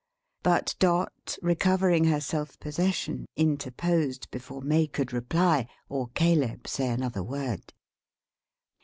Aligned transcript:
But 0.41 0.73
Dot, 0.79 1.37
recovering 1.43 2.05
her 2.05 2.19
self 2.19 2.59
possession, 2.59 3.27
interposed, 3.35 4.31
before 4.31 4.63
May 4.63 4.87
could 4.87 5.13
reply, 5.13 5.67
or 5.89 6.07
Caleb 6.15 6.67
say 6.67 6.87
another 6.89 7.21
word. 7.21 7.71